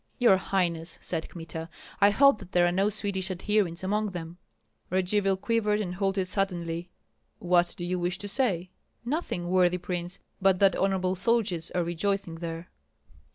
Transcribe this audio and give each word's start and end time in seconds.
"Your 0.17 0.37
highness," 0.37 0.97
said 0.99 1.29
Kmita, 1.29 1.69
"I 1.99 2.09
hope 2.09 2.39
that 2.39 2.53
there 2.53 2.65
are 2.65 2.71
no 2.71 2.89
Swedish 2.89 3.29
adherents 3.29 3.83
among 3.83 4.07
them." 4.07 4.39
Radzivill 4.89 5.37
quivered 5.37 5.79
and 5.79 5.93
halted 5.93 6.27
suddenly. 6.27 6.89
"What 7.37 7.75
do 7.77 7.85
you 7.85 7.99
wish 7.99 8.17
to 8.17 8.27
say?" 8.27 8.71
"Nothing, 9.05 9.47
worthy 9.51 9.77
prince, 9.77 10.17
but 10.41 10.57
that 10.57 10.75
honorable 10.75 11.13
soldiers 11.15 11.69
are 11.75 11.83
rejoicing 11.83 12.33
there." 12.33 12.71